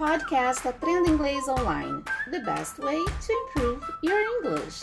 [0.00, 4.80] podcast Aprenda Inglês Online, the best way to improve your English.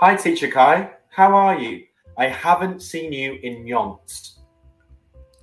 [0.00, 0.90] Hi, Teacher Kai.
[1.16, 1.84] How are you?
[2.18, 4.40] I haven't seen you in yonks.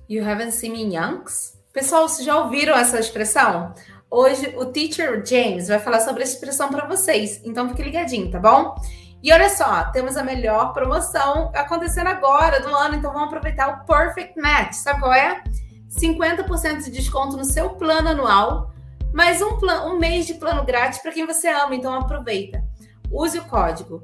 [0.06, 1.58] You haven't seen me in yonks?
[1.72, 3.72] Pessoal, vocês já ouviram essa expressão?
[4.10, 8.38] Hoje o Teacher James vai falar sobre essa expressão para vocês, então fique ligadinho, tá
[8.38, 8.74] bom?
[9.22, 13.86] E olha só, temos a melhor promoção acontecendo agora do ano, então vamos aproveitar o
[13.86, 14.74] Perfect Match.
[14.74, 15.42] Sabe qual é?
[15.90, 18.72] 50% de desconto no seu plano anual,
[19.12, 22.62] mais um, plano, um mês de plano grátis para quem você ama, então aproveita.
[23.10, 24.02] Use o código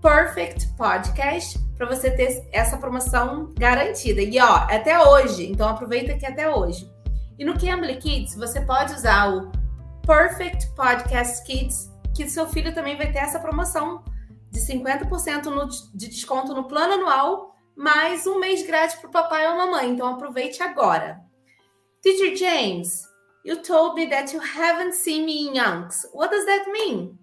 [0.00, 4.20] Perfect Podcast para você ter essa promoção garantida.
[4.20, 6.90] E ó, até hoje, então aproveita que é até hoje.
[7.38, 9.50] E no Cambly Kids, você pode usar o
[10.06, 14.04] Perfect Podcast Kids, que seu filho também vai ter essa promoção
[14.50, 19.48] de 50% no, de desconto no plano anual, mais um mês grátis para o papai
[19.48, 19.90] ou mamãe.
[19.90, 21.20] Então aproveite agora.
[22.04, 23.08] Teacher James,
[23.46, 26.04] you told me that you haven't seen me in yonks.
[26.12, 27.18] What does that mean?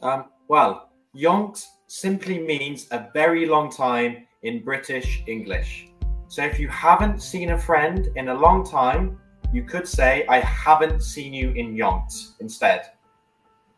[0.00, 5.88] Um, well, yonks simply means a very long time in British English.
[6.28, 9.18] So if you haven't seen a friend in a long time,
[9.52, 12.92] you could say, I haven't seen you in yonks instead.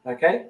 [0.07, 0.49] Okay?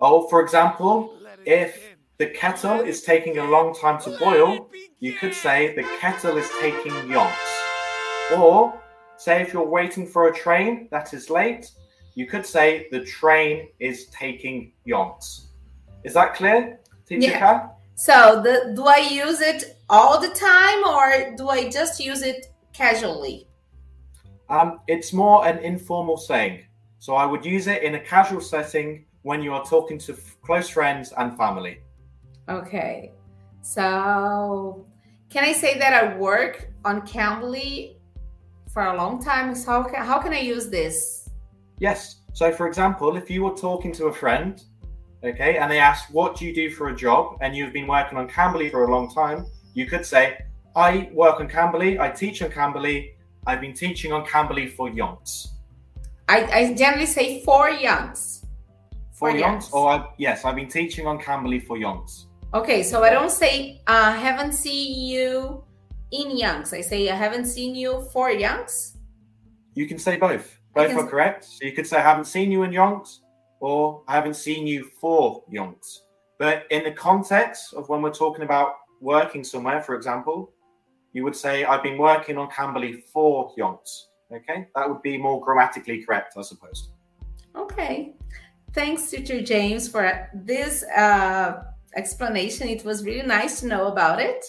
[0.00, 4.68] Oh, for example, if the kettle is taking a long time to boil,
[4.98, 7.69] you could say the kettle is taking yonks.
[8.36, 8.80] Or
[9.16, 11.70] say if you're waiting for a train that is late,
[12.14, 15.46] you could say the train is taking yonks.
[16.04, 17.68] Is that clear, teacher Yeah.
[17.94, 22.46] So, the, do I use it all the time or do I just use it
[22.72, 23.46] casually?
[24.48, 26.64] Um, it's more an informal saying.
[26.98, 30.36] So I would use it in a casual setting when you are talking to f-
[30.42, 31.80] close friends and family.
[32.48, 33.12] Okay.
[33.62, 34.86] So,
[35.28, 37.96] can I say that I work on Cambly
[38.72, 39.54] for a long time?
[39.54, 41.28] So, how can, how can I use this?
[41.78, 42.20] Yes.
[42.32, 44.62] So, for example, if you were talking to a friend,
[45.24, 47.38] okay, and they asked, What do you do for a job?
[47.40, 50.38] and you've been working on Cambly for a long time, you could say,
[50.76, 53.12] I work on Cambly, I teach on Cambly,
[53.46, 55.48] I've been teaching on Cambly for yonks.
[56.28, 58.46] I, I generally say four youngs.
[59.12, 59.72] For For.
[59.72, 62.26] Or, I, yes, I've been teaching on Cambly for yonks.
[62.54, 65.64] Okay, so I don't say I haven't seen you
[66.12, 66.72] in youngs.
[66.72, 68.96] I say I haven't seen you for youngs.
[69.74, 70.58] You can say both.
[70.74, 71.44] Both are correct.
[71.44, 73.18] So you could say, I haven't seen you in yonks,
[73.60, 76.00] or I haven't seen you for yonks.
[76.38, 80.52] But in the context of when we're talking about working somewhere, for example,
[81.12, 84.06] you would say, I've been working on Cambly for yonks.
[84.32, 86.90] Okay, that would be more grammatically correct, I suppose.
[87.56, 88.14] Okay.
[88.72, 91.64] Thanks, Teacher James, for this uh,
[91.96, 92.68] explanation.
[92.68, 94.44] It was really nice to know about it.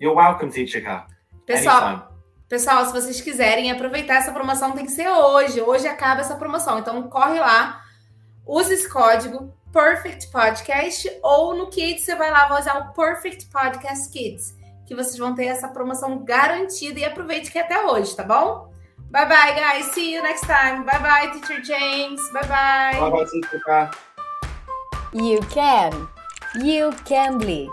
[0.00, 1.06] You're welcome, Teacher Kat.
[1.44, 2.08] Pessoal, Anytime.
[2.48, 5.60] pessoal, se vocês quiserem aproveitar essa promoção, tem que ser hoje.
[5.60, 6.78] Hoje acaba essa promoção.
[6.78, 7.82] Então, corre lá,
[8.46, 13.46] use esse código Perfect Podcast ou no Kids você vai lá, vai usar o Perfect
[13.50, 18.16] Podcast Kids, que vocês vão ter essa promoção garantida e aproveite que é até hoje,
[18.16, 18.72] tá bom?
[19.10, 19.86] Bye bye, guys.
[19.92, 20.84] See you next time.
[20.84, 22.20] Bye bye, Teacher James.
[22.32, 23.00] Bye bye.
[23.00, 23.90] Bye bye, Teacher.
[25.12, 26.08] You can.
[26.64, 27.68] You can be.